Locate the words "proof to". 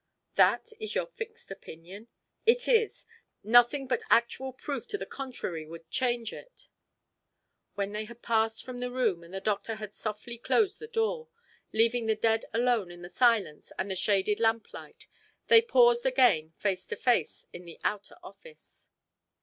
4.51-4.97